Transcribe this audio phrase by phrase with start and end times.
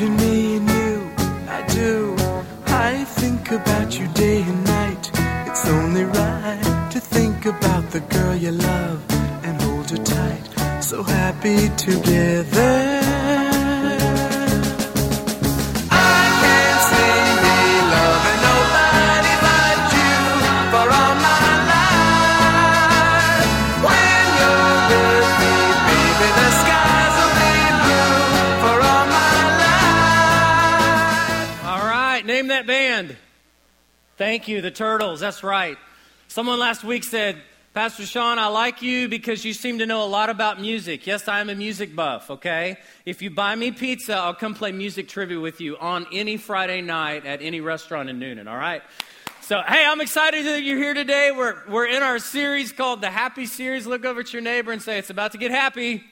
[0.00, 1.10] imagine me and you,
[1.48, 2.14] I do.
[2.66, 5.10] I think about you day and night.
[5.46, 9.04] It's only right to think about the girl you love
[9.44, 10.82] and hold her tight.
[10.82, 12.95] So happy together.
[34.16, 35.20] Thank you, the Turtles.
[35.20, 35.76] That's right.
[36.28, 37.36] Someone last week said,
[37.74, 41.06] Pastor Sean, I like you because you seem to know a lot about music.
[41.06, 42.78] Yes, I am a music buff, okay?
[43.04, 46.80] If you buy me pizza, I'll come play music trivia with you on any Friday
[46.80, 48.80] night at any restaurant in Newnan, all right?
[49.42, 51.30] So, hey, I'm excited that you're here today.
[51.30, 53.86] We're, we're in our series called the Happy Series.
[53.86, 56.02] Look over at your neighbor and say, It's about to get happy.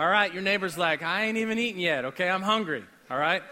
[0.00, 2.28] All right, your neighbor's like, I ain't even eaten yet, okay?
[2.28, 3.42] I'm hungry, all right?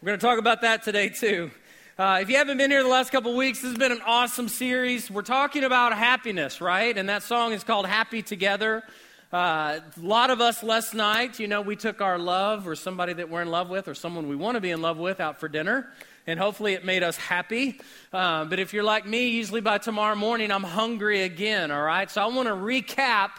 [0.00, 1.50] We're going to talk about that today, too.
[1.98, 4.48] Uh, if you haven't been here the last couple weeks, this has been an awesome
[4.48, 5.10] series.
[5.10, 6.96] We're talking about happiness, right?
[6.96, 8.82] And that song is called Happy Together.
[9.30, 13.12] Uh, a lot of us last night, you know, we took our love or somebody
[13.12, 15.38] that we're in love with or someone we want to be in love with out
[15.38, 15.86] for dinner.
[16.26, 17.78] And hopefully it made us happy.
[18.10, 22.10] Uh, but if you're like me, usually by tomorrow morning, I'm hungry again, all right?
[22.10, 23.32] So I want to recap.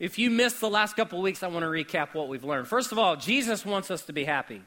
[0.00, 2.66] If you missed the last couple weeks, I want to recap what we've learned.
[2.66, 4.62] First of all, Jesus wants us to be happy.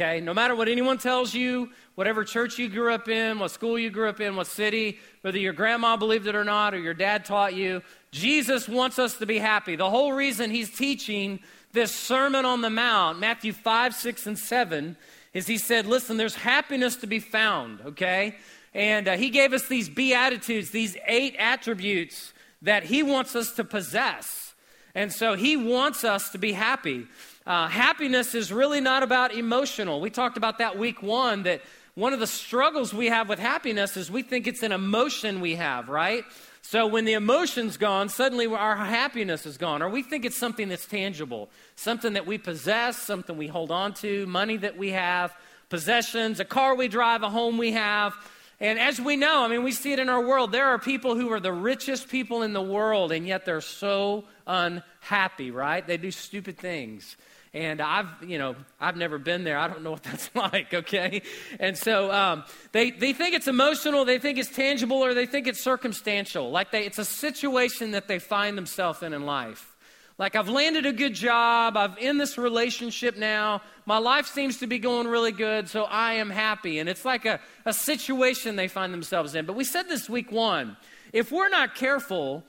[0.00, 3.76] Okay, no matter what anyone tells you, whatever church you grew up in, what school
[3.76, 6.94] you grew up in, what city, whether your grandma believed it or not, or your
[6.94, 7.82] dad taught you,
[8.12, 9.74] Jesus wants us to be happy.
[9.74, 11.40] The whole reason he's teaching
[11.72, 14.96] this Sermon on the Mount, Matthew 5, 6, and 7,
[15.34, 18.36] is he said, Listen, there's happiness to be found, okay?
[18.74, 22.32] And uh, he gave us these beatitudes, these eight attributes
[22.62, 24.54] that he wants us to possess.
[24.94, 27.08] And so he wants us to be happy.
[27.48, 30.02] Uh, happiness is really not about emotional.
[30.02, 31.62] We talked about that week one that
[31.94, 35.54] one of the struggles we have with happiness is we think it's an emotion we
[35.54, 36.24] have, right?
[36.60, 39.80] So when the emotion's gone, suddenly our happiness is gone.
[39.80, 43.94] Or we think it's something that's tangible, something that we possess, something we hold on
[43.94, 45.34] to, money that we have,
[45.70, 48.14] possessions, a car we drive, a home we have.
[48.60, 50.52] And as we know, I mean, we see it in our world.
[50.52, 54.24] There are people who are the richest people in the world, and yet they're so
[54.46, 55.86] unhappy, right?
[55.86, 57.16] They do stupid things.
[57.54, 59.58] And I've, you know, I've never been there.
[59.58, 61.22] I don't know what that's like, okay?
[61.58, 65.46] And so um, they, they think it's emotional, they think it's tangible, or they think
[65.46, 66.50] it's circumstantial.
[66.50, 69.74] Like they, it's a situation that they find themselves in in life.
[70.18, 74.66] Like I've landed a good job, I'm in this relationship now, my life seems to
[74.66, 76.80] be going really good, so I am happy.
[76.80, 79.46] And it's like a, a situation they find themselves in.
[79.46, 80.76] But we said this week one
[81.12, 82.42] if we're not careful,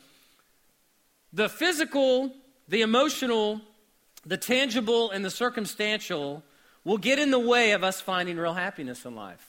[1.32, 2.34] the physical,
[2.68, 3.62] the emotional,
[4.30, 6.44] the tangible, and the circumstantial
[6.84, 9.46] will get in the way of us finding real happiness in life.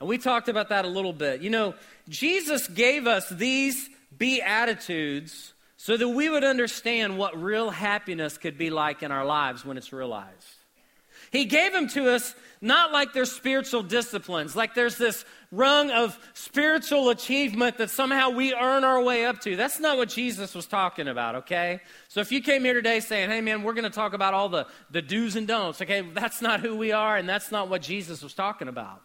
[0.00, 1.42] And we talked about that a little bit.
[1.42, 1.74] You know,
[2.08, 8.70] Jesus gave us these beatitudes so that we would understand what real happiness could be
[8.70, 10.32] like in our lives when it's realized.
[11.30, 12.34] He gave them to us
[12.64, 18.54] not like they're spiritual disciplines, like there's this rung of spiritual achievement that somehow we
[18.54, 19.54] earn our way up to.
[19.54, 21.80] That's not what Jesus was talking about, okay?
[22.08, 24.48] So if you came here today saying, hey man, we're going to talk about all
[24.48, 27.82] the, the do's and don'ts, okay, that's not who we are, and that's not what
[27.82, 29.02] Jesus was talking about.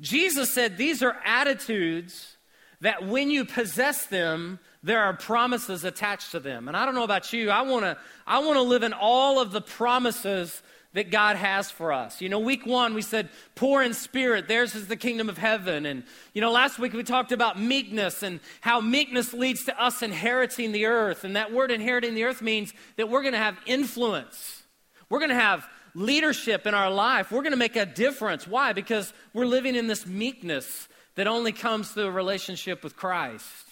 [0.00, 2.36] Jesus said these are attitudes
[2.80, 6.68] that when you possess them, there are promises attached to them.
[6.68, 9.40] And I don't know about you, I want to I want to live in all
[9.40, 12.20] of the promises that God has for us.
[12.20, 15.86] You know, week one, we said, poor in spirit, theirs is the kingdom of heaven.
[15.86, 16.02] And,
[16.34, 20.72] you know, last week we talked about meekness and how meekness leads to us inheriting
[20.72, 21.22] the earth.
[21.22, 24.64] And that word inheriting the earth means that we're going to have influence.
[25.08, 27.30] We're going to have leadership in our life.
[27.30, 28.48] We're going to make a difference.
[28.48, 28.72] Why?
[28.72, 33.69] Because we're living in this meekness that only comes through a relationship with Christ.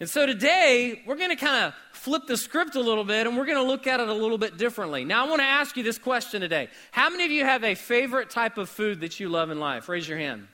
[0.00, 3.36] And so today, we're going to kind of flip the script a little bit and
[3.36, 5.04] we're going to look at it a little bit differently.
[5.04, 6.68] Now, I want to ask you this question today.
[6.92, 9.88] How many of you have a favorite type of food that you love in life?
[9.88, 10.46] Raise your hand.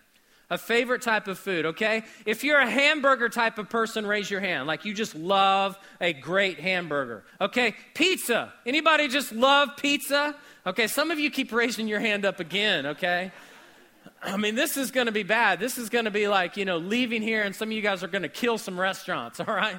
[0.49, 2.05] A favorite type of food, okay?
[2.25, 4.67] If you're a hamburger type of person, raise your hand.
[4.67, 7.25] Like you just love a great hamburger.
[7.41, 7.75] Okay?
[7.95, 8.53] Pizza.
[8.65, 10.35] Anybody just love pizza?
[10.67, 13.31] Okay, some of you keep raising your hand up again, okay?
[14.27, 15.61] I mean, this is going to be bad.
[15.61, 18.03] This is going to be like, you know, leaving here and some of you guys
[18.03, 19.77] are going to kill some restaurants, all right?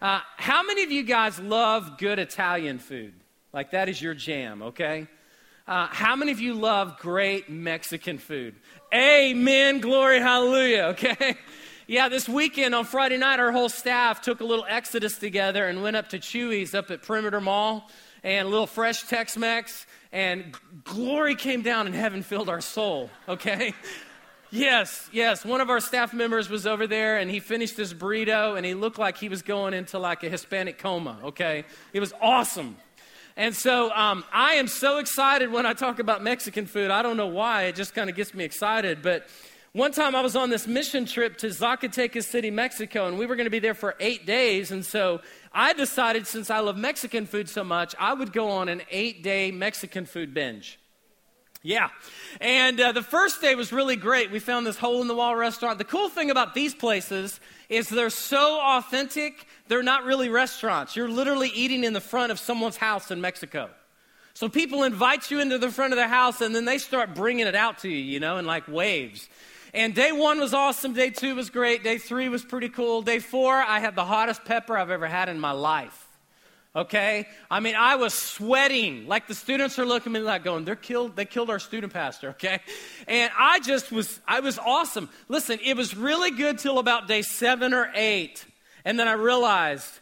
[0.00, 3.12] Uh, how many of you guys love good Italian food?
[3.52, 5.08] Like, that is your jam, okay?
[5.68, 8.54] Uh, how many of you love great Mexican food?
[8.94, 11.36] Amen, glory, hallelujah, okay?
[11.88, 15.82] Yeah, this weekend on Friday night, our whole staff took a little exodus together and
[15.82, 17.90] went up to Chuy's up at Perimeter Mall.
[18.22, 20.54] and a little fresh Tex Mex, and
[20.84, 23.74] glory came down and heaven filled our soul, okay?
[24.50, 25.46] Yes, yes.
[25.46, 28.74] One of our staff members was over there and he finished his burrito and he
[28.74, 31.64] looked like he was going into like a Hispanic coma, okay?
[31.94, 32.76] It was awesome.
[33.34, 36.90] And so um, I am so excited when I talk about Mexican food.
[36.90, 39.00] I don't know why, it just kind of gets me excited.
[39.00, 39.26] But
[39.72, 43.36] one time I was on this mission trip to Zacatecas City, Mexico, and we were
[43.36, 44.70] going to be there for eight days.
[44.70, 45.22] And so
[45.54, 49.22] I decided, since I love Mexican food so much, I would go on an eight
[49.22, 50.78] day Mexican food binge.
[51.62, 51.90] Yeah.
[52.40, 54.32] And uh, the first day was really great.
[54.32, 55.78] We found this hole in the wall restaurant.
[55.78, 57.38] The cool thing about these places
[57.68, 60.96] is they're so authentic, they're not really restaurants.
[60.96, 63.70] You're literally eating in the front of someone's house in Mexico.
[64.34, 67.46] So people invite you into the front of their house and then they start bringing
[67.46, 69.28] it out to you, you know, in like waves.
[69.74, 70.92] And day one was awesome.
[70.92, 71.82] Day two was great.
[71.82, 73.02] Day three was pretty cool.
[73.02, 76.08] Day four, I had the hottest pepper I've ever had in my life
[76.74, 80.64] okay i mean i was sweating like the students are looking at me like going
[80.64, 82.60] they're killed they killed our student pastor okay
[83.06, 87.20] and i just was i was awesome listen it was really good till about day
[87.20, 88.46] seven or eight
[88.86, 90.00] and then i realized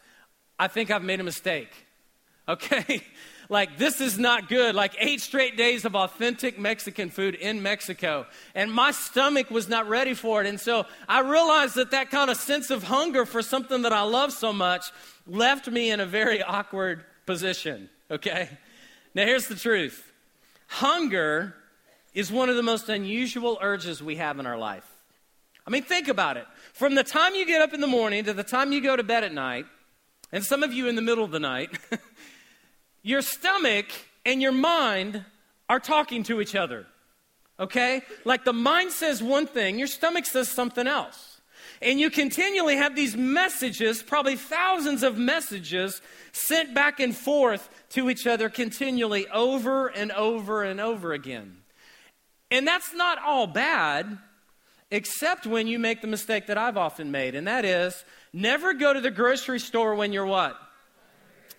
[0.57, 1.71] i think i've made a mistake
[2.47, 3.03] okay
[3.51, 8.25] like this is not good like eight straight days of authentic mexican food in mexico
[8.55, 12.31] and my stomach was not ready for it and so i realized that that kind
[12.31, 14.85] of sense of hunger for something that i love so much
[15.27, 18.49] left me in a very awkward position, okay?
[19.13, 20.11] Now, here's the truth
[20.67, 21.55] hunger
[22.13, 24.85] is one of the most unusual urges we have in our life.
[25.65, 26.45] I mean, think about it.
[26.73, 29.03] From the time you get up in the morning to the time you go to
[29.03, 29.65] bed at night,
[30.31, 31.77] and some of you in the middle of the night,
[33.03, 33.87] your stomach
[34.25, 35.25] and your mind
[35.69, 36.85] are talking to each other.
[37.59, 38.01] Okay?
[38.25, 41.41] Like the mind says one thing, your stomach says something else.
[41.81, 46.01] And you continually have these messages, probably thousands of messages,
[46.31, 51.57] sent back and forth to each other continually over and over and over again.
[52.51, 54.17] And that's not all bad,
[54.91, 58.03] except when you make the mistake that I've often made, and that is
[58.33, 60.59] never go to the grocery store when you're what?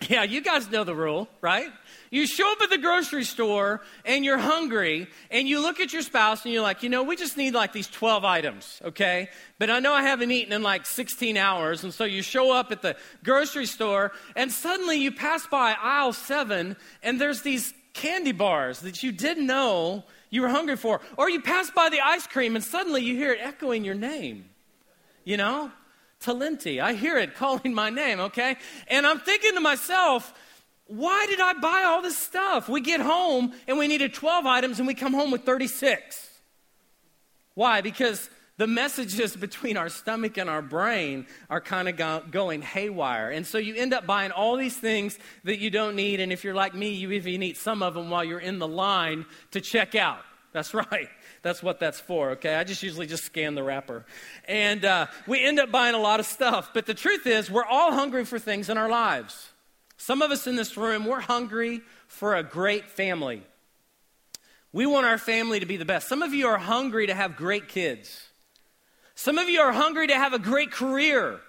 [0.09, 1.69] Yeah, you guys know the rule, right?
[2.11, 6.01] You show up at the grocery store and you're hungry and you look at your
[6.01, 9.29] spouse and you're like, you know, we just need like these 12 items, okay?
[9.59, 11.83] But I know I haven't eaten in like 16 hours.
[11.83, 16.13] And so you show up at the grocery store and suddenly you pass by aisle
[16.13, 20.99] seven and there's these candy bars that you didn't know you were hungry for.
[21.17, 24.45] Or you pass by the ice cream and suddenly you hear it echoing your name,
[25.23, 25.71] you know?
[26.23, 26.81] Talenti.
[26.81, 28.55] I hear it calling my name, okay?
[28.87, 30.33] And I'm thinking to myself,
[30.87, 32.67] why did I buy all this stuff?
[32.69, 36.29] We get home and we needed 12 items and we come home with 36.
[37.55, 37.81] Why?
[37.81, 43.29] Because the messages between our stomach and our brain are kind of go- going haywire.
[43.29, 46.19] And so you end up buying all these things that you don't need.
[46.19, 48.67] And if you're like me, you even eat some of them while you're in the
[48.67, 50.21] line to check out.
[50.51, 51.09] That's right.
[51.43, 52.55] That's what that's for, okay?
[52.55, 54.05] I just usually just scan the wrapper.
[54.47, 56.71] And uh, we end up buying a lot of stuff.
[56.73, 59.49] But the truth is, we're all hungry for things in our lives.
[59.97, 63.43] Some of us in this room, we're hungry for a great family.
[64.71, 66.07] We want our family to be the best.
[66.07, 68.29] Some of you are hungry to have great kids.
[69.13, 71.41] Some of you are hungry to have a great career.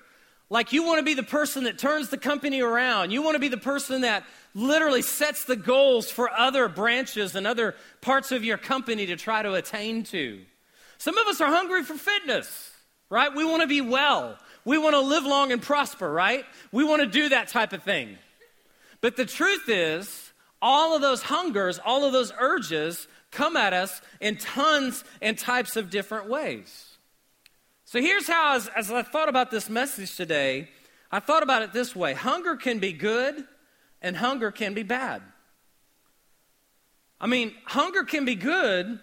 [0.50, 3.11] Like you want to be the person that turns the company around.
[3.11, 4.25] You want to be the person that
[4.55, 9.43] literally sets the goals for other branches and other parts of your company to try
[9.43, 10.41] to attain to.
[10.98, 12.72] Some of us are hungry for fitness,
[13.10, 13.34] right?
[13.34, 14.39] We want to be well.
[14.65, 16.44] We want to live long and prosper, right?
[16.72, 18.17] We want to do that type of thing.
[19.01, 20.32] But the truth is,
[20.63, 25.77] all of those hungers, all of those urges come at us in tons and types
[25.77, 26.94] of different ways.
[27.84, 30.69] So here's how, as, as I thought about this message today,
[31.10, 33.44] I thought about it this way hunger can be good
[34.00, 35.22] and hunger can be bad.
[37.20, 38.98] I mean, hunger can be good,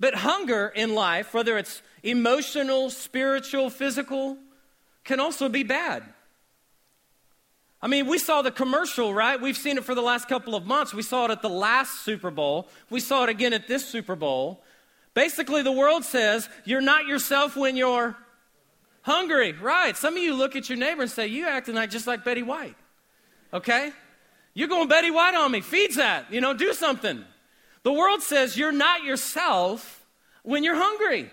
[0.00, 4.36] but hunger in life, whether it's emotional, spiritual, physical,
[5.04, 6.02] can also be bad.
[7.80, 9.40] I mean, we saw the commercial, right?
[9.40, 10.94] We've seen it for the last couple of months.
[10.94, 12.68] We saw it at the last Super Bowl.
[12.90, 14.62] We saw it again at this Super Bowl.
[15.14, 18.16] Basically, the world says you're not yourself when you're
[19.02, 19.96] hungry, right?
[19.96, 22.42] Some of you look at your neighbor and say, You acting like just like Betty
[22.42, 22.76] White,
[23.52, 23.92] okay?
[24.54, 25.60] You're going Betty White on me.
[25.60, 27.24] Feeds that, you know, do something.
[27.82, 30.04] The world says you're not yourself
[30.42, 31.30] when you're hungry.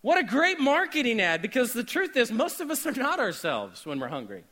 [0.00, 3.84] What a great marketing ad because the truth is, most of us are not ourselves
[3.84, 4.44] when we're hungry.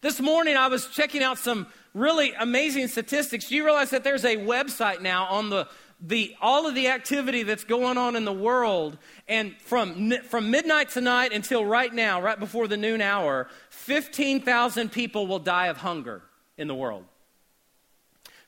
[0.00, 3.48] This morning I was checking out some really amazing statistics.
[3.48, 5.68] Do you realize that there's a website now on the
[6.00, 8.96] the, all of the activity that's going on in the world,
[9.28, 15.26] and from, from midnight tonight until right now, right before the noon hour, 15,000 people
[15.26, 16.22] will die of hunger
[16.56, 17.04] in the world.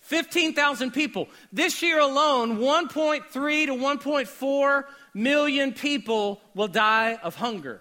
[0.01, 1.29] 15,000 people.
[1.53, 3.31] This year alone, 1.3
[3.67, 7.81] to 1.4 million people will die of hunger.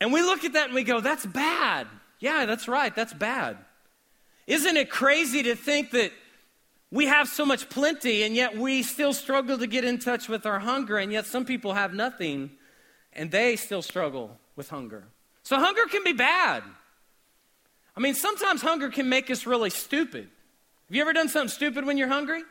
[0.00, 1.86] And we look at that and we go, that's bad.
[2.20, 3.56] Yeah, that's right, that's bad.
[4.46, 6.12] Isn't it crazy to think that
[6.90, 10.46] we have so much plenty and yet we still struggle to get in touch with
[10.46, 12.50] our hunger, and yet some people have nothing
[13.12, 15.04] and they still struggle with hunger?
[15.42, 16.62] So, hunger can be bad.
[17.96, 20.28] I mean, sometimes hunger can make us really stupid.
[20.88, 22.42] Have you ever done something stupid when you're hungry?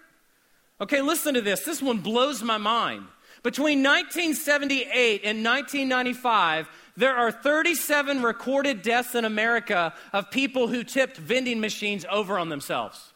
[0.81, 1.61] Okay, listen to this.
[1.61, 3.05] This one blows my mind.
[3.43, 11.17] Between 1978 and 1995, there are 37 recorded deaths in America of people who tipped
[11.17, 13.11] vending machines over on themselves.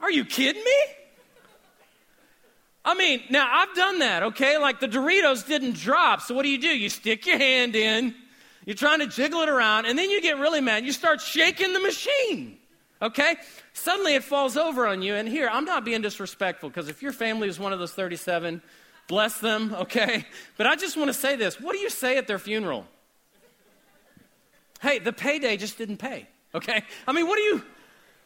[0.00, 0.78] Are you kidding me?
[2.84, 4.58] I mean, now I've done that, okay?
[4.58, 6.68] Like the Doritos didn't drop, so what do you do?
[6.68, 8.14] You stick your hand in,
[8.64, 10.84] you're trying to jiggle it around, and then you get really mad.
[10.84, 12.58] You start shaking the machine,
[13.02, 13.36] okay?
[13.72, 17.12] Suddenly it falls over on you, and here, I'm not being disrespectful because if your
[17.12, 18.62] family is one of those 37,
[19.08, 20.24] bless them, okay?
[20.56, 22.86] But I just want to say this what do you say at their funeral?
[24.80, 26.82] Hey, the payday just didn't pay, okay?
[27.06, 27.62] I mean, what do you.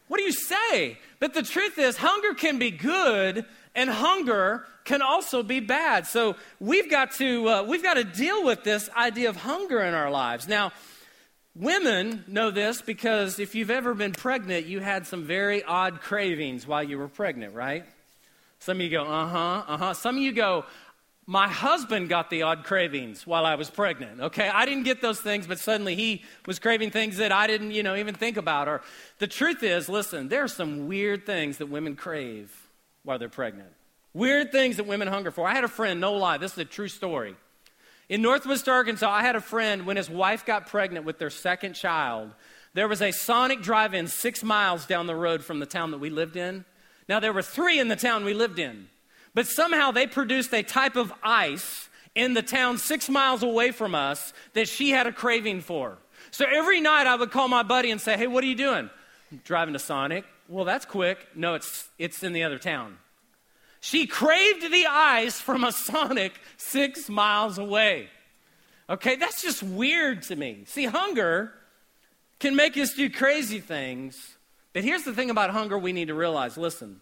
[0.08, 0.98] What do you say?
[1.20, 3.44] But the truth is, hunger can be good,
[3.76, 6.04] and hunger can also be bad.
[6.08, 9.94] So we've got to uh, we've got to deal with this idea of hunger in
[9.94, 10.48] our lives.
[10.48, 10.72] Now,
[11.54, 16.66] women know this because if you've ever been pregnant, you had some very odd cravings
[16.66, 17.84] while you were pregnant, right?
[18.60, 19.94] Some of you go, uh huh, uh huh.
[19.94, 20.66] Some of you go,
[21.26, 24.20] my husband got the odd cravings while I was pregnant.
[24.20, 27.70] Okay, I didn't get those things, but suddenly he was craving things that I didn't,
[27.70, 28.68] you know, even think about.
[28.68, 28.82] Or
[29.18, 32.68] the truth is, listen, there are some weird things that women crave
[33.02, 33.70] while they're pregnant.
[34.12, 35.48] Weird things that women hunger for.
[35.48, 37.36] I had a friend, no lie, this is a true story.
[38.10, 41.74] In Northwest Arkansas, I had a friend when his wife got pregnant with their second
[41.74, 42.32] child.
[42.74, 45.98] There was a Sonic drive in six miles down the road from the town that
[45.98, 46.64] we lived in.
[47.10, 48.88] Now, there were three in the town we lived in.
[49.34, 53.96] But somehow they produced a type of ice in the town six miles away from
[53.96, 55.98] us that she had a craving for.
[56.30, 58.90] So every night I would call my buddy and say, Hey, what are you doing?
[59.42, 60.24] Driving to Sonic.
[60.48, 61.18] Well, that's quick.
[61.34, 62.96] No, it's, it's in the other town.
[63.80, 68.08] She craved the ice from a Sonic six miles away.
[68.88, 70.62] Okay, that's just weird to me.
[70.66, 71.52] See, hunger
[72.38, 74.36] can make us do crazy things.
[74.72, 77.00] But here's the thing about hunger we need to realize listen,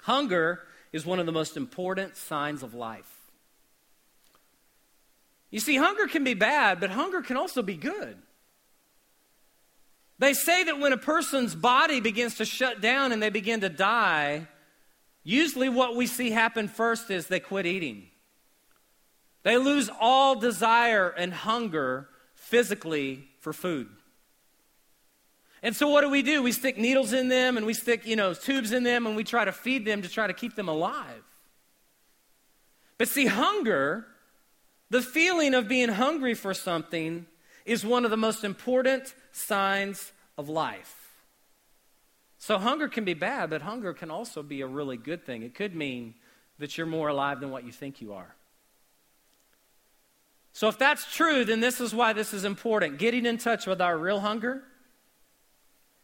[0.00, 0.60] hunger
[0.92, 3.10] is one of the most important signs of life.
[5.50, 8.16] You see, hunger can be bad, but hunger can also be good.
[10.18, 13.68] They say that when a person's body begins to shut down and they begin to
[13.68, 14.46] die,
[15.24, 18.06] usually what we see happen first is they quit eating.
[19.42, 23.88] They lose all desire and hunger physically for food.
[25.62, 26.42] And so what do we do?
[26.42, 29.24] We stick needles in them and we stick, you know, tubes in them and we
[29.24, 31.22] try to feed them to try to keep them alive.
[32.96, 34.06] But see, hunger,
[34.88, 37.26] the feeling of being hungry for something,
[37.64, 40.96] is one of the most important signs of life.
[42.38, 45.42] So hunger can be bad, but hunger can also be a really good thing.
[45.42, 46.14] It could mean
[46.58, 48.34] that you're more alive than what you think you are.
[50.52, 52.98] So if that's true, then this is why this is important.
[52.98, 54.62] Getting in touch with our real hunger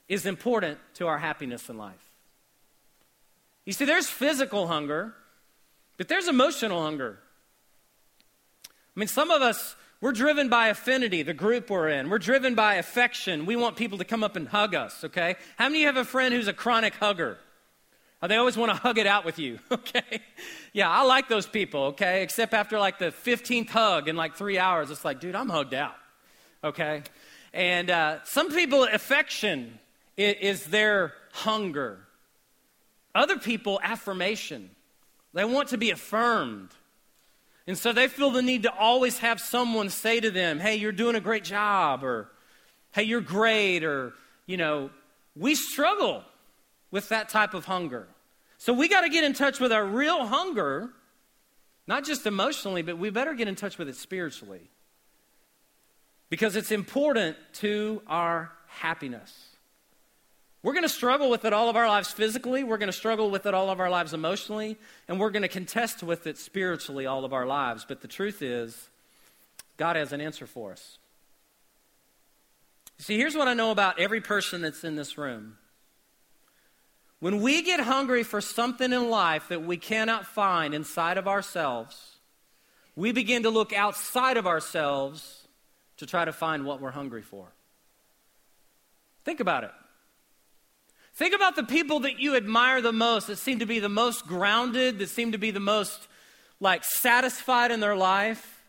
[0.08, 1.94] is important to our happiness in life.
[3.64, 5.14] You see, there's physical hunger,
[5.96, 7.18] but there's emotional hunger.
[8.96, 12.08] I mean, some of us, we're driven by affinity, the group we're in.
[12.08, 13.44] We're driven by affection.
[13.44, 15.36] We want people to come up and hug us, okay?
[15.56, 17.38] How many of you have a friend who's a chronic hugger?
[18.22, 20.20] Or they always want to hug it out with you, okay?
[20.72, 22.22] Yeah, I like those people, okay?
[22.22, 25.74] Except after like the 15th hug in like three hours, it's like, dude, I'm hugged
[25.74, 25.96] out,
[26.62, 27.02] okay?
[27.52, 29.78] And uh, some people, affection
[30.16, 31.98] is their hunger.
[33.14, 34.70] Other people, affirmation.
[35.32, 36.70] They want to be affirmed.
[37.66, 40.92] And so they feel the need to always have someone say to them, hey, you're
[40.92, 42.28] doing a great job, or
[42.92, 44.12] hey, you're great, or,
[44.46, 44.90] you know,
[45.34, 46.22] we struggle
[46.90, 48.06] with that type of hunger.
[48.58, 50.90] So we got to get in touch with our real hunger,
[51.86, 54.70] not just emotionally, but we better get in touch with it spiritually.
[56.30, 59.55] Because it's important to our happiness.
[60.66, 62.64] We're going to struggle with it all of our lives physically.
[62.64, 64.76] We're going to struggle with it all of our lives emotionally.
[65.06, 67.86] And we're going to contest with it spiritually all of our lives.
[67.86, 68.88] But the truth is,
[69.76, 70.98] God has an answer for us.
[72.98, 75.56] See, here's what I know about every person that's in this room.
[77.20, 82.16] When we get hungry for something in life that we cannot find inside of ourselves,
[82.96, 85.46] we begin to look outside of ourselves
[85.98, 87.52] to try to find what we're hungry for.
[89.24, 89.70] Think about it.
[91.16, 94.26] Think about the people that you admire the most, that seem to be the most
[94.26, 96.08] grounded, that seem to be the most
[96.60, 98.62] like satisfied in their life.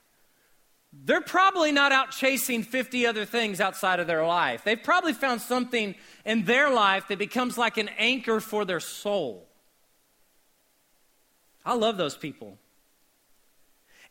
[0.94, 4.64] They're probably not out chasing 50 other things outside of their life.
[4.64, 9.46] They've probably found something in their life that becomes like an anchor for their soul.
[11.66, 12.58] I love those people.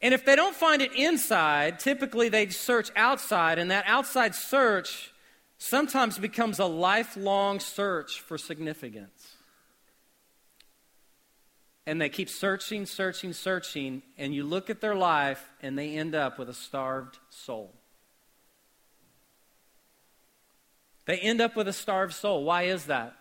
[0.03, 5.15] And if they don't find it inside, typically they search outside, and that outside search
[5.59, 9.35] sometimes becomes a lifelong search for significance.
[11.87, 16.15] And they keep searching, searching, searching, and you look at their life, and they end
[16.15, 17.73] up with a starved soul.
[21.07, 22.43] They end up with a starved soul.
[22.43, 23.15] Why is that?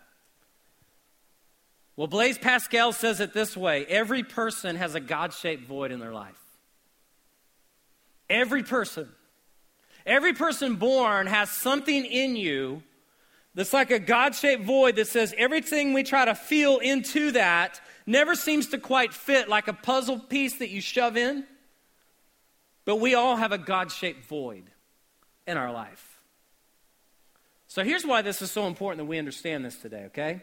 [1.94, 6.00] Well, Blaise Pascal says it this way every person has a God shaped void in
[6.00, 6.38] their life.
[8.28, 9.08] Every person.
[10.06, 12.82] Every person born has something in you
[13.56, 17.80] that's like a God shaped void that says everything we try to feel into that
[18.06, 21.44] never seems to quite fit like a puzzle piece that you shove in.
[22.84, 24.70] But we all have a God shaped void
[25.46, 26.20] in our life.
[27.66, 30.42] So here's why this is so important that we understand this today, okay?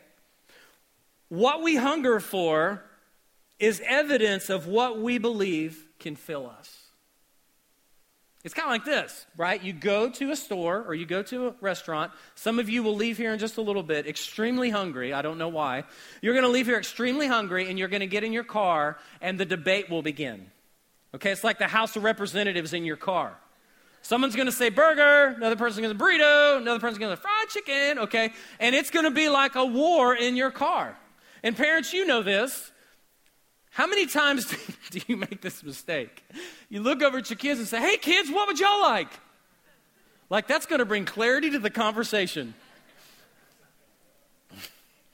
[1.29, 2.84] What we hunger for
[3.60, 6.83] is evidence of what we believe can fill us.
[8.44, 9.64] It's kind of like this, right?
[9.64, 12.12] You go to a store or you go to a restaurant.
[12.36, 15.14] Some of you will leave here in just a little bit extremely hungry.
[15.14, 15.86] I don't know why.
[16.22, 18.98] You're going to leave here extremely hungry and you're going to get in your car
[19.22, 20.52] and the debate will begin.
[21.16, 23.34] Okay, it's like the House of Representatives in your car.
[24.02, 27.48] Someone's going to say burger, another person's going to burrito, another person's going to fried
[27.48, 28.34] chicken, okay?
[28.60, 30.98] And it's going to be like a war in your car.
[31.44, 32.73] And parents, you know this.
[33.74, 34.56] How many times
[34.92, 36.24] do you make this mistake?
[36.70, 39.10] You look over at your kids and say, hey, kids, what would y'all like?
[40.30, 42.54] Like, that's going to bring clarity to the conversation.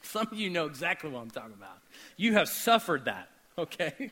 [0.01, 1.77] Some of you know exactly what I'm talking about.
[2.17, 4.12] You have suffered that, okay?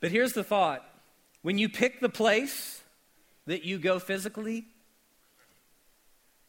[0.00, 0.86] But here's the thought
[1.40, 2.82] when you pick the place
[3.46, 4.66] that you go physically,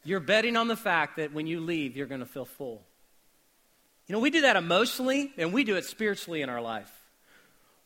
[0.04, 2.82] you're betting on the fact that when you leave, you're going to feel full.
[4.06, 6.90] You know, we do that emotionally and we do it spiritually in our life.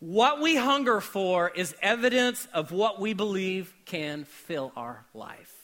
[0.01, 5.55] What we hunger for is evidence of what we believe can fill our life.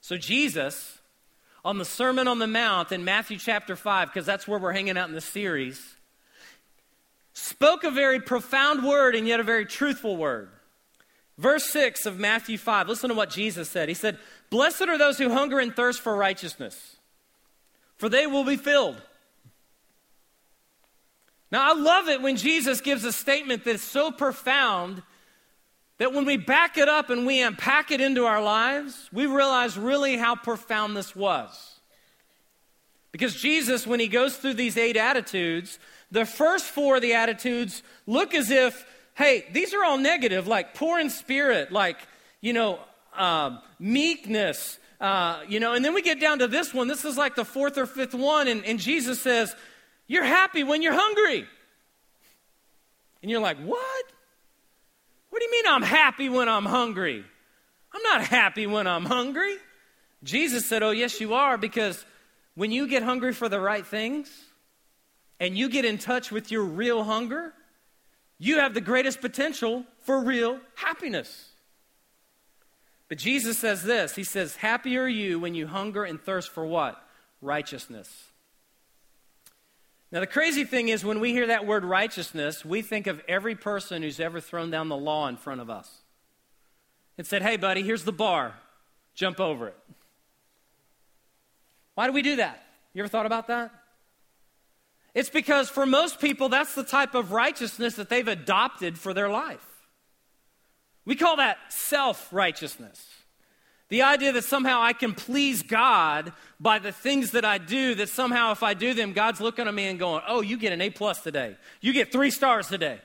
[0.00, 0.98] So, Jesus,
[1.64, 4.98] on the Sermon on the Mount in Matthew chapter 5, because that's where we're hanging
[4.98, 5.94] out in the series,
[7.34, 10.48] spoke a very profound word and yet a very truthful word.
[11.38, 13.88] Verse 6 of Matthew 5, listen to what Jesus said.
[13.88, 14.18] He said,
[14.50, 16.91] Blessed are those who hunger and thirst for righteousness
[18.02, 19.00] for they will be filled.
[21.52, 25.04] Now, I love it when Jesus gives a statement that's so profound
[25.98, 29.78] that when we back it up and we unpack it into our lives, we realize
[29.78, 31.78] really how profound this was.
[33.12, 35.78] Because Jesus, when he goes through these eight attitudes,
[36.10, 38.84] the first four of the attitudes look as if,
[39.14, 41.98] hey, these are all negative, like poor in spirit, like,
[42.40, 42.80] you know,
[43.16, 46.86] uh, meekness, uh, you know, and then we get down to this one.
[46.86, 49.54] This is like the fourth or fifth one, and, and Jesus says,
[50.06, 51.44] You're happy when you're hungry.
[53.20, 54.04] And you're like, What?
[55.30, 57.24] What do you mean I'm happy when I'm hungry?
[57.92, 59.56] I'm not happy when I'm hungry.
[60.22, 62.06] Jesus said, Oh, yes, you are, because
[62.54, 64.30] when you get hungry for the right things
[65.40, 67.52] and you get in touch with your real hunger,
[68.38, 71.51] you have the greatest potential for real happiness.
[73.12, 76.64] But Jesus says this He says, Happy are you when you hunger and thirst for
[76.64, 76.98] what?
[77.42, 78.10] Righteousness.
[80.10, 83.54] Now, the crazy thing is, when we hear that word righteousness, we think of every
[83.54, 85.94] person who's ever thrown down the law in front of us
[87.18, 88.54] and said, Hey, buddy, here's the bar,
[89.14, 89.76] jump over it.
[91.96, 92.64] Why do we do that?
[92.94, 93.72] You ever thought about that?
[95.14, 99.28] It's because for most people, that's the type of righteousness that they've adopted for their
[99.28, 99.71] life.
[101.04, 103.04] We call that self righteousness.
[103.88, 108.08] The idea that somehow I can please God by the things that I do, that
[108.08, 110.80] somehow if I do them, God's looking at me and going, Oh, you get an
[110.80, 111.56] A plus today.
[111.80, 113.00] You get three stars today.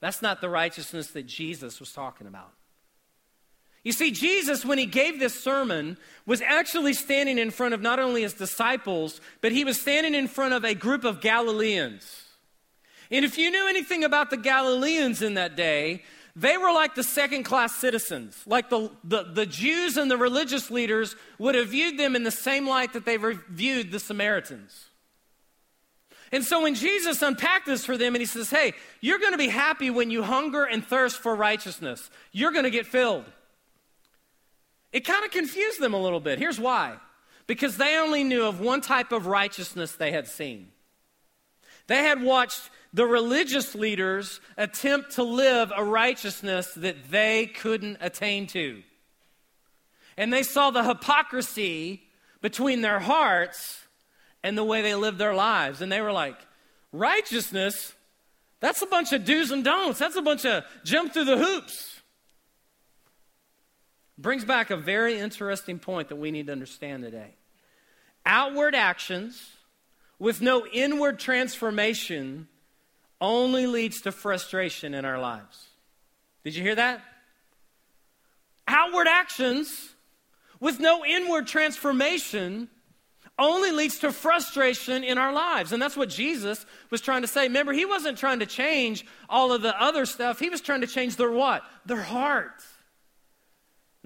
[0.00, 2.52] That's not the righteousness that Jesus was talking about.
[3.84, 8.00] You see, Jesus, when he gave this sermon, was actually standing in front of not
[8.00, 12.24] only his disciples, but he was standing in front of a group of Galileans.
[13.12, 16.02] And if you knew anything about the Galileans in that day,
[16.36, 18.38] they were like the second class citizens.
[18.46, 22.30] Like the, the, the, Jews and the religious leaders would have viewed them in the
[22.30, 24.84] same light that they viewed the Samaritans.
[26.30, 29.38] And so when Jesus unpacked this for them and he says, Hey, you're going to
[29.38, 33.24] be happy when you hunger and thirst for righteousness, you're going to get filled.
[34.92, 36.38] It kind of confused them a little bit.
[36.38, 36.98] Here's why
[37.46, 40.68] because they only knew of one type of righteousness they had seen.
[41.86, 48.46] They had watched the religious leaders attempt to live a righteousness that they couldn't attain
[48.46, 48.82] to.
[50.16, 52.04] And they saw the hypocrisy
[52.40, 53.86] between their hearts
[54.42, 55.82] and the way they lived their lives.
[55.82, 56.38] And they were like,
[56.90, 57.92] righteousness?
[58.60, 59.98] That's a bunch of do's and don'ts.
[59.98, 62.00] That's a bunch of jump through the hoops.
[64.16, 67.34] Brings back a very interesting point that we need to understand today.
[68.24, 69.50] Outward actions
[70.18, 72.48] with no inward transformation
[73.20, 75.68] only leads to frustration in our lives.
[76.44, 77.00] Did you hear that?
[78.68, 79.94] Outward actions
[80.60, 82.68] with no inward transformation
[83.38, 85.72] only leads to frustration in our lives.
[85.72, 87.42] And that's what Jesus was trying to say.
[87.42, 90.38] Remember, he wasn't trying to change all of the other stuff.
[90.38, 91.62] He was trying to change their what?
[91.84, 92.62] Their heart.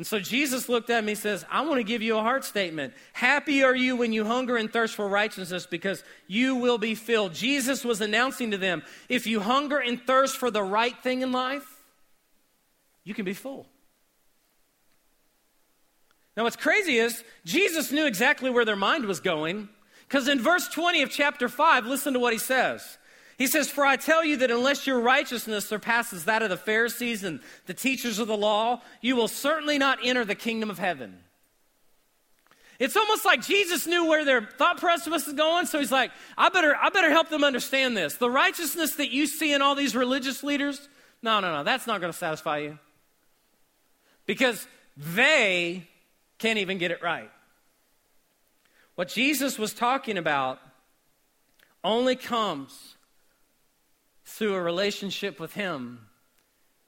[0.00, 2.46] And so Jesus looked at me and says, I want to give you a heart
[2.46, 2.94] statement.
[3.12, 7.34] Happy are you when you hunger and thirst for righteousness because you will be filled.
[7.34, 11.32] Jesus was announcing to them, if you hunger and thirst for the right thing in
[11.32, 11.82] life,
[13.04, 13.66] you can be full.
[16.34, 19.68] Now, what's crazy is Jesus knew exactly where their mind was going
[20.08, 22.96] because in verse 20 of chapter 5, listen to what he says.
[23.40, 27.24] He says, For I tell you that unless your righteousness surpasses that of the Pharisees
[27.24, 31.16] and the teachers of the law, you will certainly not enter the kingdom of heaven.
[32.78, 36.50] It's almost like Jesus knew where their thought process was going, so he's like, I
[36.50, 38.16] better, I better help them understand this.
[38.16, 40.86] The righteousness that you see in all these religious leaders,
[41.22, 42.78] no, no, no, that's not going to satisfy you.
[44.26, 44.66] Because
[44.98, 45.88] they
[46.38, 47.30] can't even get it right.
[48.96, 50.58] What Jesus was talking about
[51.82, 52.96] only comes
[54.30, 56.06] through a relationship with Him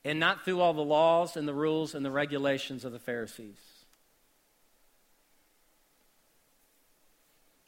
[0.05, 3.59] and not through all the laws and the rules and the regulations of the Pharisees.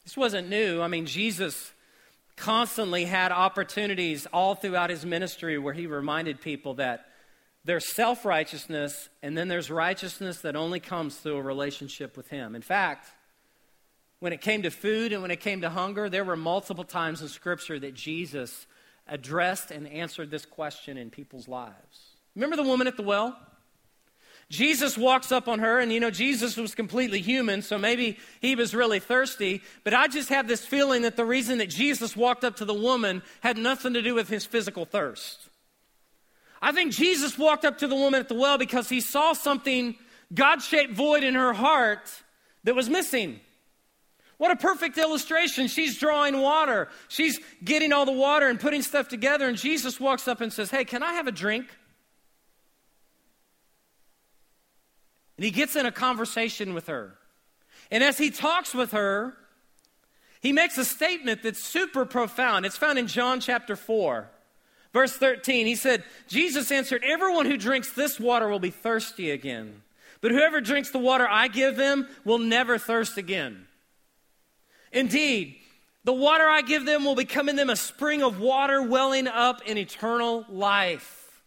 [0.05, 0.83] This wasn't new.
[0.83, 1.73] I mean, Jesus
[2.37, 7.07] constantly had opportunities all throughout his ministry where he reminded people that
[7.65, 12.55] there's self righteousness, and then there's righteousness that only comes through a relationship with Him.
[12.55, 13.09] In fact,
[14.21, 17.23] when it came to food and when it came to hunger, there were multiple times
[17.23, 18.67] in Scripture that Jesus
[19.07, 22.15] addressed and answered this question in people's lives.
[22.35, 23.37] Remember the woman at the well?
[24.51, 28.55] Jesus walks up on her, and you know, Jesus was completely human, so maybe he
[28.55, 29.63] was really thirsty.
[29.85, 32.75] But I just have this feeling that the reason that Jesus walked up to the
[32.75, 35.49] woman had nothing to do with his physical thirst.
[36.61, 39.97] I think Jesus walked up to the woman at the well because he saw something
[40.33, 42.11] God shaped void in her heart
[42.65, 43.41] that was missing.
[44.39, 45.69] What a perfect illustration.
[45.69, 46.89] She's drawing water.
[47.09, 50.71] She's getting all the water and putting stuff together, and Jesus walks up and says,
[50.71, 51.67] Hey, can I have a drink?
[55.37, 57.17] And he gets in a conversation with her.
[57.91, 59.37] And as he talks with her,
[60.41, 62.67] he makes a statement that's super profound.
[62.67, 64.29] It's found in John chapter 4.
[64.93, 69.83] Verse 13, he said, Jesus answered, Everyone who drinks this water will be thirsty again.
[70.21, 73.67] But whoever drinks the water I give them will never thirst again.
[74.95, 75.57] Indeed,
[76.05, 79.61] the water I give them will become in them a spring of water welling up
[79.67, 81.43] in eternal life.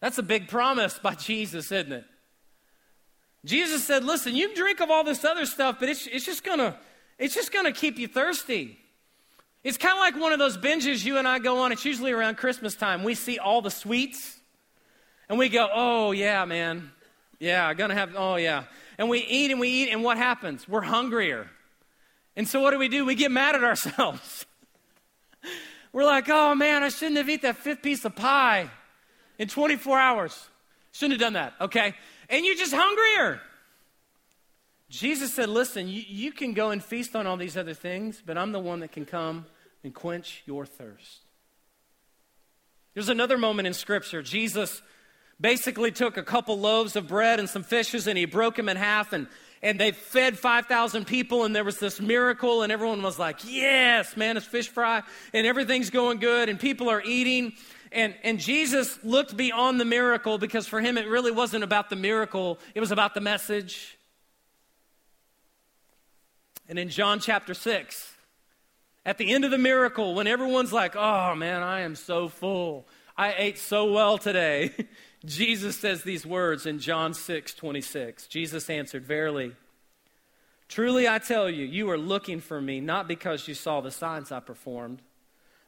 [0.00, 2.04] That's a big promise by Jesus, isn't it?
[3.44, 6.42] Jesus said, Listen, you can drink of all this other stuff, but it's, it's just
[6.42, 6.76] gonna,
[7.18, 8.78] it's just gonna keep you thirsty.
[9.62, 11.72] It's kind of like one of those binges you and I go on.
[11.72, 13.02] It's usually around Christmas time.
[13.02, 14.38] We see all the sweets
[15.28, 16.92] and we go, oh, yeah, man.
[17.40, 18.64] Yeah, gonna have, oh, yeah.
[18.96, 20.68] And we eat and we eat, and what happens?
[20.68, 21.50] We're hungrier.
[22.36, 23.04] And so what do we do?
[23.04, 24.44] We get mad at ourselves.
[25.92, 28.70] We're like, oh, man, I shouldn't have eaten that fifth piece of pie
[29.38, 30.48] in 24 hours.
[30.92, 31.94] Shouldn't have done that, okay?
[32.28, 33.40] And you're just hungrier.
[34.88, 38.36] Jesus said, listen, you, you can go and feast on all these other things, but
[38.36, 39.46] I'm the one that can come
[39.82, 41.20] and quench your thirst.
[42.94, 44.22] There's another moment in Scripture.
[44.22, 44.80] Jesus
[45.40, 48.76] basically took a couple loaves of bread and some fishes and he broke them in
[48.76, 49.26] half and,
[49.62, 54.16] and they fed 5,000 people and there was this miracle and everyone was like, yes,
[54.16, 55.02] man, it's fish fry
[55.34, 57.52] and everything's going good and people are eating.
[57.92, 61.96] And, and Jesus looked beyond the miracle because for him it really wasn't about the
[61.96, 63.98] miracle, it was about the message.
[66.68, 68.12] And in John chapter 6,
[69.04, 72.88] at the end of the miracle, when everyone's like, oh man, I am so full.
[73.16, 74.72] I ate so well today.
[75.24, 78.26] Jesus says these words in John 6 26.
[78.26, 79.52] Jesus answered, Verily,
[80.68, 84.30] truly I tell you, you are looking for me not because you saw the signs
[84.30, 85.02] I performed,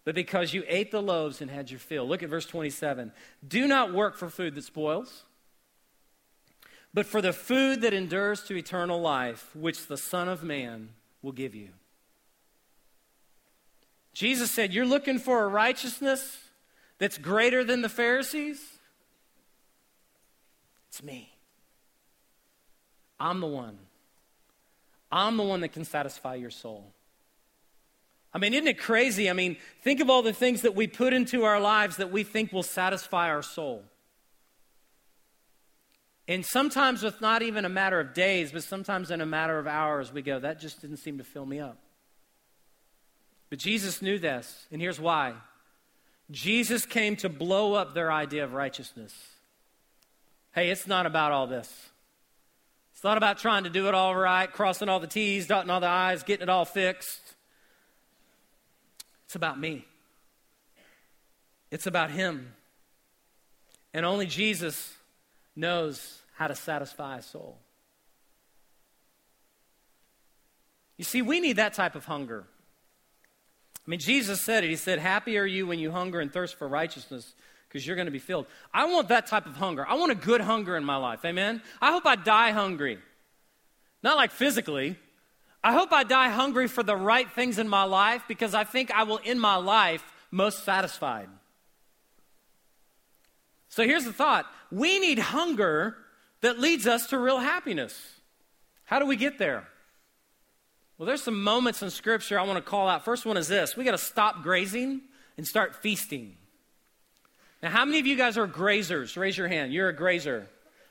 [0.04, 2.06] but because you ate the loaves and had your fill.
[2.06, 3.12] Look at verse 27.
[3.46, 5.24] Do not work for food that spoils,
[6.92, 10.90] but for the food that endures to eternal life, which the Son of Man
[11.22, 11.70] will give you.
[14.12, 16.38] Jesus said, You're looking for a righteousness
[16.98, 18.77] that's greater than the Pharisees?
[20.88, 21.32] It's me.
[23.20, 23.78] I'm the one.
[25.10, 26.92] I'm the one that can satisfy your soul.
[28.32, 29.30] I mean, isn't it crazy?
[29.30, 32.24] I mean, think of all the things that we put into our lives that we
[32.24, 33.84] think will satisfy our soul.
[36.28, 39.66] And sometimes, with not even a matter of days, but sometimes in a matter of
[39.66, 41.78] hours, we go, that just didn't seem to fill me up.
[43.48, 45.34] But Jesus knew this, and here's why
[46.30, 49.14] Jesus came to blow up their idea of righteousness.
[50.54, 51.88] Hey, it's not about all this.
[52.92, 55.80] It's not about trying to do it all right, crossing all the T's, dotting all
[55.80, 57.20] the I's, getting it all fixed.
[59.26, 59.84] It's about me.
[61.70, 62.54] It's about Him.
[63.94, 64.94] And only Jesus
[65.54, 67.58] knows how to satisfy a soul.
[70.96, 72.44] You see, we need that type of hunger.
[73.86, 74.70] I mean, Jesus said it.
[74.70, 77.34] He said, Happy are you when you hunger and thirst for righteousness,
[77.68, 78.46] because you're going to be filled.
[78.72, 79.86] I want that type of hunger.
[79.86, 81.24] I want a good hunger in my life.
[81.24, 81.62] Amen?
[81.80, 82.98] I hope I die hungry.
[84.02, 84.96] Not like physically.
[85.62, 88.90] I hope I die hungry for the right things in my life because I think
[88.90, 91.28] I will end my life most satisfied.
[93.68, 95.96] So here's the thought we need hunger
[96.40, 97.98] that leads us to real happiness.
[98.84, 99.68] How do we get there?
[100.96, 103.04] Well, there's some moments in Scripture I want to call out.
[103.04, 105.02] First one is this we got to stop grazing
[105.36, 106.37] and start feasting.
[107.62, 109.16] Now, how many of you guys are grazers?
[109.16, 109.72] Raise your hand.
[109.72, 110.48] You're a grazer.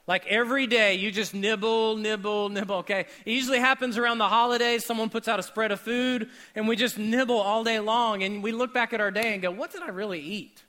[0.07, 3.07] Like every day, you just nibble, nibble, nibble, okay?
[3.25, 4.85] It usually happens around the holidays.
[4.85, 8.41] Someone puts out a spread of food, and we just nibble all day long, and
[8.41, 10.63] we look back at our day and go, What did I really eat?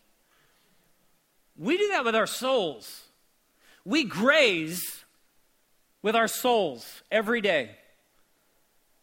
[1.57, 3.05] We do that with our souls.
[3.85, 5.05] We graze
[6.03, 7.77] with our souls every day.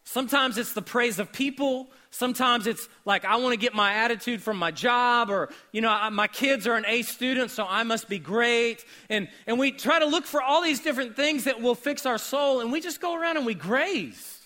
[0.08, 1.88] Sometimes it's the praise of people.
[2.10, 5.90] Sometimes it's like, I want to get my attitude from my job, or, you know,
[5.90, 8.84] I, my kids are an A student, so I must be great.
[9.10, 12.18] And, and we try to look for all these different things that will fix our
[12.18, 14.40] soul, and we just go around and we graze.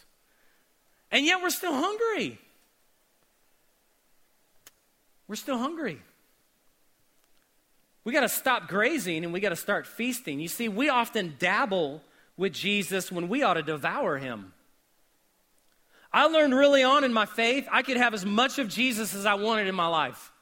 [1.13, 2.39] And yet we're still hungry.
[5.29, 6.01] We're still hungry.
[8.03, 10.41] We got to stop grazing and we got to start feasting.
[10.41, 12.03] You see, we often dabble
[12.39, 14.55] with Jesus when we ought to devour him.
[16.13, 19.27] I learned really on in my faith, I could have as much of Jesus as
[19.27, 20.33] I wanted in my life.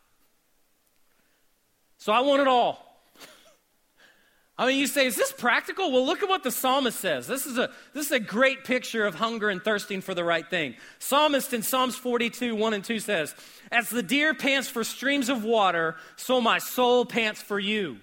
[1.99, 2.85] So I want it all.
[4.61, 5.93] I mean, you say, is this practical?
[5.93, 7.29] Well, look at what the psalmist says.
[7.29, 10.49] This is a, this is a great picture of hunger and thirsting for the right
[10.49, 10.75] thing.
[10.99, 13.37] Psalmist in Psalms 42, 1 and 2 says,
[13.71, 17.99] As the deer pants for streams of water, so my soul pants for you.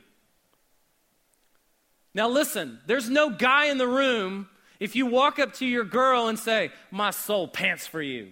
[2.13, 4.47] Now, listen, there's no guy in the room
[4.79, 8.31] if you walk up to your girl and say, My soul pants for you,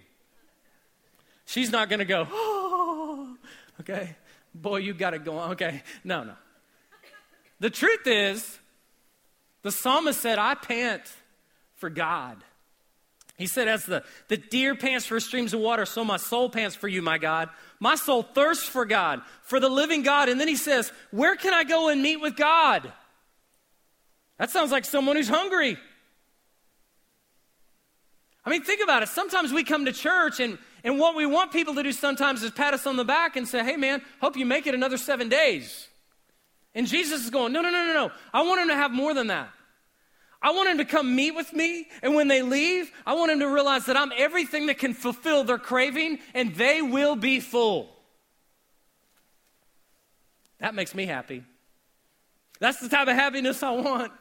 [1.46, 3.36] she's not going to go, Oh,
[3.80, 4.16] okay,
[4.54, 5.52] boy, you got it going.
[5.52, 6.34] Okay, no, no.
[7.60, 8.58] The truth is,
[9.62, 11.02] the psalmist said, I pant
[11.76, 12.42] for God.
[13.36, 16.76] He said, As the, the deer pants for streams of water, so my soul pants
[16.76, 17.48] for you, my God.
[17.80, 20.28] My soul thirsts for God, for the living God.
[20.28, 22.92] And then he says, Where can I go and meet with God?
[24.38, 25.78] That sounds like someone who's hungry.
[28.46, 29.08] I mean, think about it.
[29.08, 32.50] Sometimes we come to church, and, and what we want people to do sometimes is
[32.50, 35.28] pat us on the back and say, hey, man, hope you make it another seven
[35.28, 35.88] days.
[36.74, 38.10] And Jesus is going, no, no, no, no, no.
[38.32, 39.48] I want them to have more than that.
[40.42, 43.40] I want them to come meet with me, and when they leave, I want them
[43.40, 47.88] to realize that I'm everything that can fulfill their craving, and they will be full.
[50.58, 51.44] That makes me happy.
[52.60, 54.12] That's the type of happiness I want.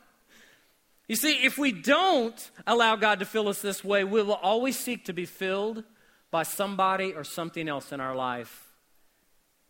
[1.13, 4.76] You see, if we don't allow God to fill us this way, we will always
[4.76, 5.84] seek to be filled
[6.32, 8.73] by somebody or something else in our life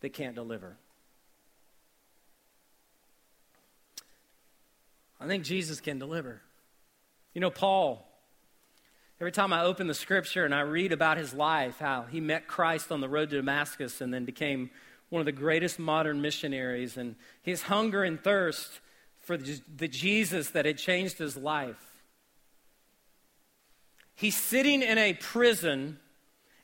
[0.00, 0.78] that can't deliver.
[5.20, 6.40] I think Jesus can deliver.
[7.34, 8.08] You know, Paul,
[9.20, 12.48] every time I open the scripture and I read about his life, how he met
[12.48, 14.70] Christ on the road to Damascus and then became
[15.10, 18.80] one of the greatest modern missionaries, and his hunger and thirst
[19.24, 21.92] for the Jesus that had changed his life.
[24.14, 25.98] He's sitting in a prison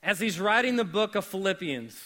[0.03, 1.99] as he's writing the book of Philippians.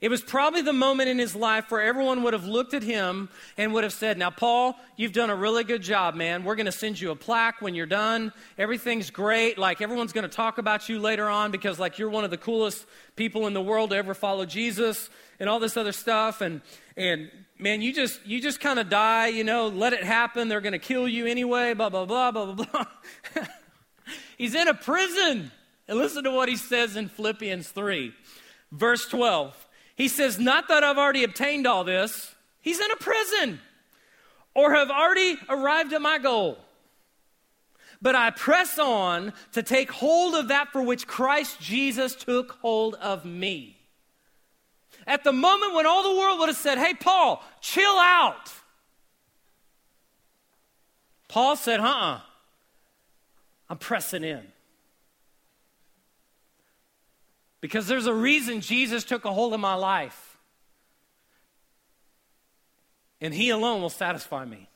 [0.00, 3.30] It was probably the moment in his life where everyone would have looked at him
[3.56, 6.44] and would have said, Now, Paul, you've done a really good job, man.
[6.44, 8.32] We're going to send you a plaque when you're done.
[8.58, 9.56] Everything's great.
[9.56, 12.36] Like, everyone's going to talk about you later on because, like, you're one of the
[12.36, 12.84] coolest
[13.16, 15.08] people in the world to ever follow Jesus
[15.40, 16.42] and all this other stuff.
[16.42, 16.60] And,
[16.96, 20.48] and man, you just, you just kind of die, you know, let it happen.
[20.48, 23.44] They're going to kill you anyway, blah, blah, blah, blah, blah, blah.
[24.36, 25.50] He's in a prison.
[25.88, 28.12] And listen to what he says in Philippians 3,
[28.72, 29.65] verse 12.
[29.96, 33.60] He says, Not that I've already obtained all this, he's in a prison
[34.54, 36.58] or have already arrived at my goal.
[38.00, 42.94] But I press on to take hold of that for which Christ Jesus took hold
[42.96, 43.78] of me.
[45.06, 48.52] At the moment when all the world would have said, Hey, Paul, chill out.
[51.28, 52.14] Paul said, Uh uh-uh.
[52.16, 52.20] uh,
[53.68, 54.42] I'm pressing in.
[57.66, 60.38] Because there's a reason Jesus took a hold of my life.
[63.20, 64.68] And He alone will satisfy me.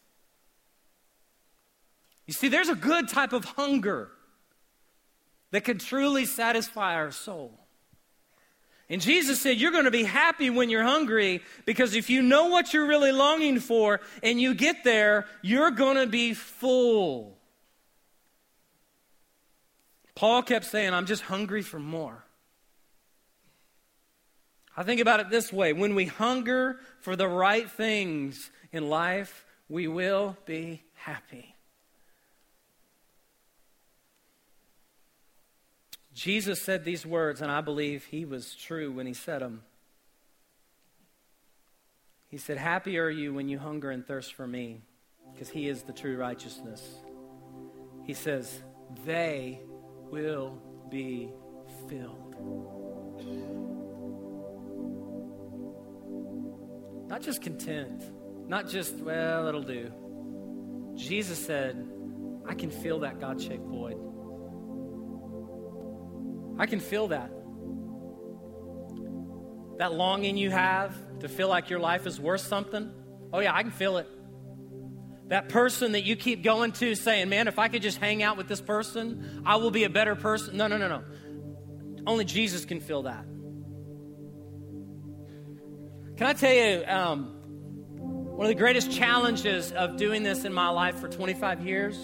[2.27, 4.11] You see, there's a good type of hunger
[5.53, 7.61] that can truly satisfy our soul.
[8.89, 12.47] And Jesus said, You're going to be happy when you're hungry because if you know
[12.47, 17.39] what you're really longing for and you get there, you're going to be full.
[20.17, 22.25] Paul kept saying, I'm just hungry for more.
[24.81, 29.45] I think about it this way when we hunger for the right things in life,
[29.69, 31.55] we will be happy.
[36.15, 39.65] Jesus said these words, and I believe he was true when he said them.
[42.29, 44.81] He said, Happy are you when you hunger and thirst for me,
[45.35, 46.83] because he is the true righteousness.
[48.07, 48.63] He says,
[49.05, 49.61] They
[50.11, 51.29] will be
[51.87, 53.00] filled.
[57.11, 58.05] Not just content,
[58.49, 59.91] not just, well, it'll do.
[60.95, 61.85] Jesus said,
[62.47, 63.99] I can feel that God shaped void.
[66.57, 67.33] I can feel that.
[69.79, 72.93] That longing you have to feel like your life is worth something.
[73.33, 74.09] Oh, yeah, I can feel it.
[75.31, 78.37] That person that you keep going to saying, man, if I could just hang out
[78.37, 80.57] with this person, I will be a better person.
[80.57, 81.03] No, no, no, no.
[82.07, 83.27] Only Jesus can feel that.
[86.21, 87.35] Can I tell you, um,
[87.97, 91.97] one of the greatest challenges of doing this in my life for 25 years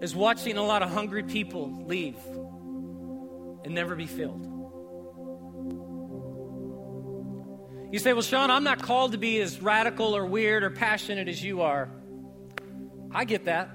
[0.00, 2.16] is watching a lot of hungry people leave
[3.66, 4.46] and never be filled.
[7.92, 11.28] You say, Well, Sean, I'm not called to be as radical or weird or passionate
[11.28, 11.90] as you are.
[13.12, 13.68] I get that.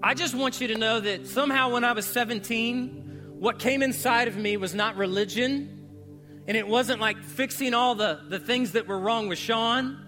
[0.00, 4.28] I just want you to know that somehow when I was 17, what came inside
[4.28, 5.74] of me was not religion
[6.46, 10.00] and it wasn't like fixing all the, the things that were wrong with Sean.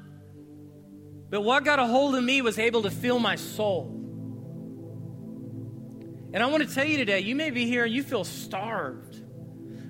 [1.31, 3.92] But what got a hold of me was able to fill my soul.
[6.33, 9.22] And I want to tell you today, you may be here and you feel starved.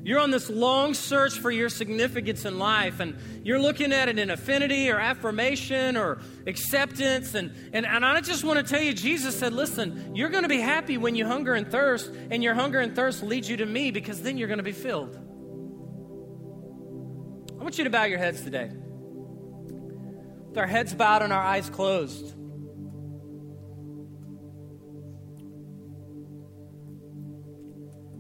[0.04, 4.20] You're on this long search for your significance in life, and you're looking at it
[4.20, 7.35] in affinity or affirmation or acceptance.
[7.35, 10.48] And, and, and I just want to tell you, Jesus said, Listen, you're going to
[10.48, 13.66] be happy when you hunger and thirst, and your hunger and thirst leads you to
[13.66, 15.18] me because then you're going to be filled.
[17.66, 18.70] Want you to bow your heads today.
[18.72, 22.33] With our heads bowed and our eyes closed.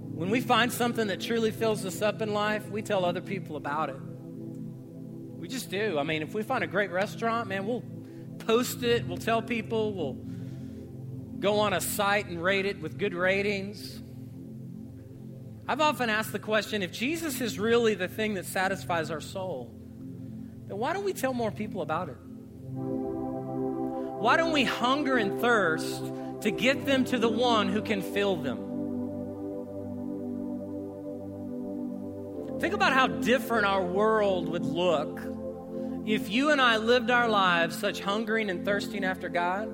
[0.00, 3.54] When we find something that truly fills us up in life, we tell other people
[3.54, 4.00] about it.
[4.00, 5.96] We just do.
[5.96, 7.84] I mean, if we find a great restaurant, man, we'll
[8.40, 10.18] post it, we'll tell people, we'll
[11.38, 14.02] go on a site and rate it with good ratings.
[15.68, 19.74] I've often asked the question if Jesus is really the thing that satisfies our soul,
[20.68, 22.16] then why don't we tell more people about it?
[24.22, 26.04] Why don't we hunger and thirst
[26.42, 28.58] to get them to the one who can fill them?
[32.60, 35.20] Think about how different our world would look
[36.06, 39.72] if you and I lived our lives such hungering and thirsting after God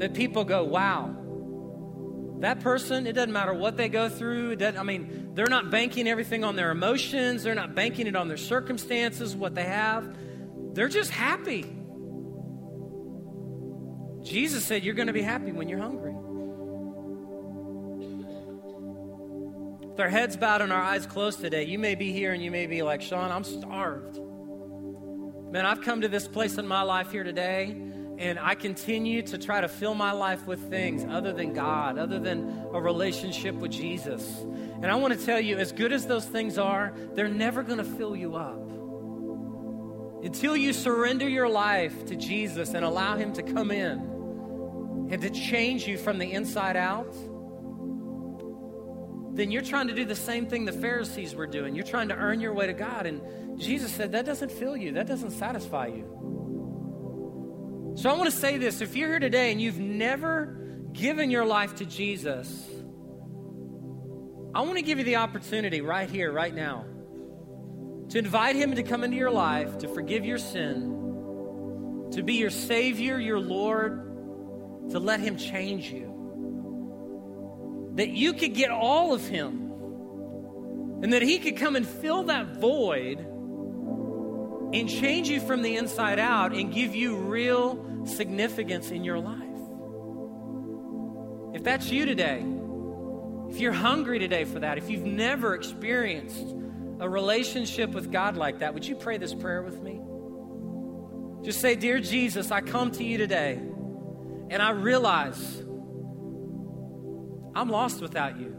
[0.00, 1.16] that people go, wow,
[2.42, 4.56] that person, it doesn't matter what they go through.
[4.60, 8.36] I mean, they're not banking everything on their emotions, they're not banking it on their
[8.36, 10.16] circumstances, what they have.
[10.74, 11.62] They're just happy.
[14.22, 16.14] Jesus said, You're going to be happy when you're hungry.
[19.90, 22.50] With our heads bowed and our eyes closed today, you may be here and you
[22.50, 24.18] may be like, Sean, I'm starved.
[25.52, 27.76] Man, I've come to this place in my life here today,
[28.18, 32.18] and I continue to try to fill my life with things other than God, other
[32.18, 34.26] than a relationship with Jesus.
[34.40, 37.78] And I want to tell you, as good as those things are, they're never going
[37.78, 38.60] to fill you up.
[40.24, 45.30] Until you surrender your life to Jesus and allow Him to come in and to
[45.30, 47.12] change you from the inside out,
[49.34, 51.74] then you're trying to do the same thing the Pharisees were doing.
[51.74, 53.06] You're trying to earn your way to God.
[53.06, 56.41] And Jesus said, that doesn't fill you, that doesn't satisfy you.
[57.94, 60.56] So I want to say this if you're here today and you've never
[60.92, 62.66] given your life to Jesus,
[64.54, 66.86] I want to give you the opportunity right here, right now,
[68.08, 72.50] to invite Him to come into your life, to forgive your sin, to be your
[72.50, 76.08] Savior, your Lord, to let Him change you.
[77.96, 79.70] That you could get all of Him,
[81.02, 83.21] and that He could come and fill that void
[84.72, 89.38] and change you from the inside out and give you real significance in your life.
[91.54, 92.44] If that's you today,
[93.50, 96.54] if you're hungry today for that, if you've never experienced
[97.00, 100.00] a relationship with God like that, would you pray this prayer with me?
[101.44, 105.62] Just say, Dear Jesus, I come to you today and I realize
[107.54, 108.56] I'm lost without you.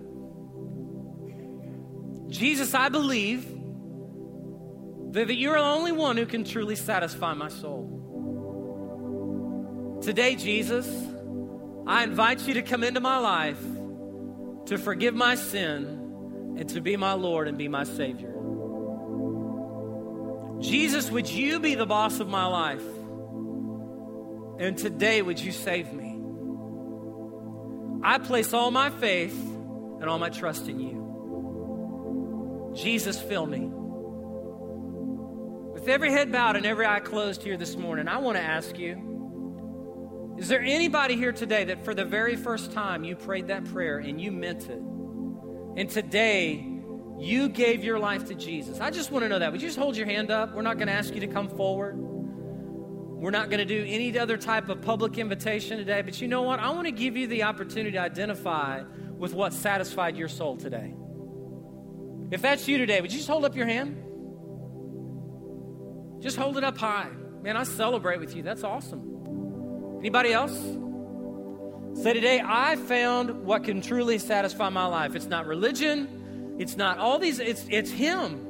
[2.29, 3.52] Jesus, I believe
[5.13, 7.99] that you're the only one who can truly satisfy my soul.
[10.01, 10.87] Today, Jesus,
[11.85, 13.61] I invite you to come into my life
[14.65, 18.33] to forgive my sin and to be my Lord and be my Savior.
[20.59, 22.83] Jesus, would you be the boss of my life?
[24.59, 26.19] And today, would you save me?
[28.03, 32.71] I place all my faith and all my trust in you.
[32.75, 33.69] Jesus, fill me.
[35.83, 38.79] With every head bowed and every eye closed here this morning, I want to ask
[38.79, 43.65] you is there anybody here today that for the very first time you prayed that
[43.65, 44.79] prayer and you meant it?
[44.79, 46.65] And today
[47.19, 48.79] you gave your life to Jesus.
[48.79, 49.51] I just want to know that.
[49.51, 50.55] Would you just hold your hand up?
[50.55, 51.97] We're not going to ask you to come forward.
[51.97, 56.01] We're not going to do any other type of public invitation today.
[56.01, 56.61] But you know what?
[56.61, 58.83] I want to give you the opportunity to identify
[59.17, 60.93] with what satisfied your soul today.
[62.31, 64.11] If that's you today, would you just hold up your hand?
[66.23, 67.09] Just hold it up high.
[67.41, 68.43] Man, I celebrate with you.
[68.43, 69.97] That's awesome.
[69.99, 70.57] Anybody else?
[72.01, 75.15] Say today, I found what can truly satisfy my life.
[75.15, 78.47] It's not religion, it's not all these, it's, it's Him.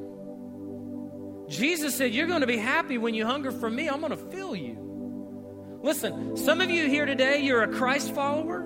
[1.49, 3.89] Jesus said, You're going to be happy when you hunger for me.
[3.89, 5.79] I'm going to fill you.
[5.81, 8.61] Listen, some of you here today, you're a Christ follower,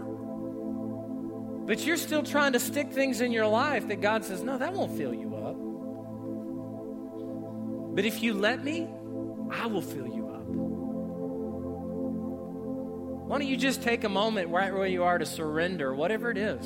[1.66, 4.74] but you're still trying to stick things in your life that God says, No, that
[4.74, 5.56] won't fill you up.
[7.96, 8.88] But if you let me,
[9.52, 10.44] I will fill you up.
[13.28, 16.38] Why don't you just take a moment right where you are to surrender, whatever it
[16.38, 16.66] is?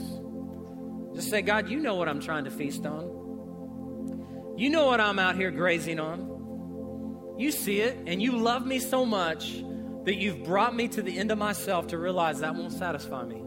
[1.16, 4.56] Just say, God, you know what I'm trying to feast on.
[4.58, 7.36] You know what I'm out here grazing on.
[7.38, 9.64] You see it, and you love me so much
[10.06, 13.42] that you've brought me to the end of myself to realize that won't satisfy me.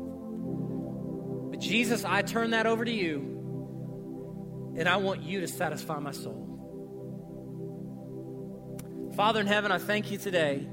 [1.50, 6.10] But Jesus, I turn that over to you, and I want you to satisfy my
[6.10, 6.53] soul.
[9.14, 10.66] Father in heaven, I thank you today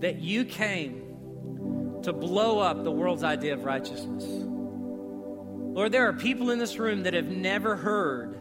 [0.00, 4.24] that you came to blow up the world's idea of righteousness.
[4.26, 8.36] Lord, there are people in this room that have never heard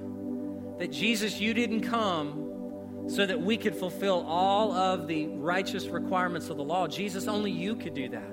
[0.80, 6.50] that Jesus, you didn't come so that we could fulfill all of the righteous requirements
[6.50, 6.88] of the law.
[6.88, 8.32] Jesus, only you could do that.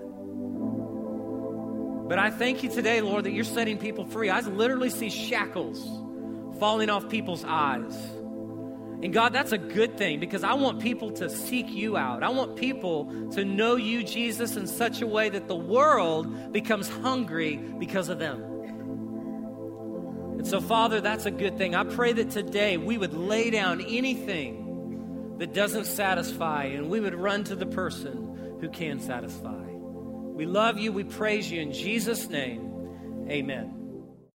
[2.08, 4.30] But I thank you today, Lord, that you're setting people free.
[4.30, 5.84] I literally see shackles
[6.58, 7.94] falling off people's eyes.
[9.02, 12.22] And God, that's a good thing because I want people to seek you out.
[12.22, 16.88] I want people to know you, Jesus, in such a way that the world becomes
[16.88, 18.42] hungry because of them.
[20.38, 21.74] And so, Father, that's a good thing.
[21.74, 27.14] I pray that today we would lay down anything that doesn't satisfy and we would
[27.14, 29.62] run to the person who can satisfy.
[29.62, 30.92] We love you.
[30.92, 31.60] We praise you.
[31.60, 33.75] In Jesus' name, amen.